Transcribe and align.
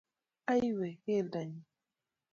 Aiyewe, 0.51 0.89
keldo 1.03 1.39
nyu! 1.49 1.61